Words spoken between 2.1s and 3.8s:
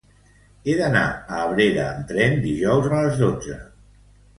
tren dijous a les dotze.